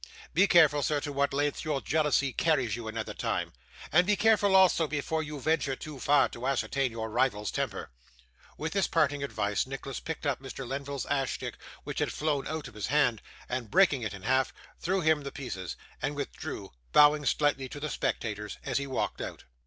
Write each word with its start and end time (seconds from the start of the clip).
Be 0.33 0.47
careful, 0.47 0.81
sir, 0.81 0.99
to 1.01 1.13
what 1.13 1.31
lengths 1.31 1.63
your 1.63 1.79
jealousy 1.79 2.33
carries 2.33 2.75
you 2.75 2.87
another 2.87 3.13
time; 3.13 3.53
and 3.91 4.07
be 4.07 4.15
careful, 4.15 4.55
also, 4.55 4.87
before 4.87 5.21
you 5.21 5.39
venture 5.39 5.75
too 5.75 5.99
far, 5.99 6.27
to 6.29 6.47
ascertain 6.47 6.89
your 6.91 7.07
rival's 7.11 7.51
temper.' 7.51 7.91
With 8.57 8.73
this 8.73 8.87
parting 8.87 9.21
advice 9.21 9.67
Nicholas 9.67 9.99
picked 9.99 10.25
up 10.25 10.39
Mr. 10.41 10.67
Lenville's 10.67 11.05
ash 11.05 11.35
stick 11.35 11.55
which 11.83 11.99
had 11.99 12.11
flown 12.11 12.47
out 12.47 12.67
of 12.67 12.73
his 12.73 12.87
hand, 12.87 13.21
and 13.47 13.69
breaking 13.69 14.01
it 14.01 14.15
in 14.15 14.23
half, 14.23 14.51
threw 14.79 15.01
him 15.01 15.21
the 15.21 15.31
pieces 15.31 15.75
and 16.01 16.15
withdrew, 16.15 16.71
bowing 16.91 17.23
slightly 17.23 17.69
to 17.69 17.79
the 17.79 17.87
spectators 17.87 18.57
as 18.63 18.79
he 18.79 18.87
walked 18.87 19.21
out. 19.21 19.43